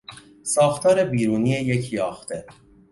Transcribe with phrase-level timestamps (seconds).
[0.43, 2.45] ساختار بیرونی یک یاخته